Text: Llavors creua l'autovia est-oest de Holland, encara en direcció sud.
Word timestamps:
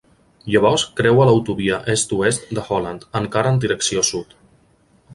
Llavors 0.53 0.85
creua 0.99 1.27
l'autovia 1.29 1.77
est-oest 1.95 2.51
de 2.59 2.65
Holland, 2.71 3.07
encara 3.23 3.55
en 3.57 3.65
direcció 3.67 4.09
sud. 4.13 4.39